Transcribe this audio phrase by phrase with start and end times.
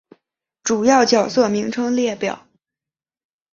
[0.63, 2.47] 主要角色名称列表。